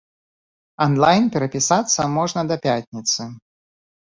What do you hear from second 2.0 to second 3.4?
можна да да пятніцы.